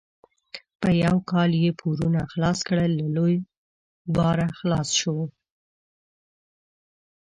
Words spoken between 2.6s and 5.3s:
کړل؛ له لوی باره خلاص شو.